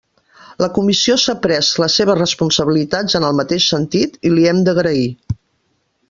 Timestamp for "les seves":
1.83-2.17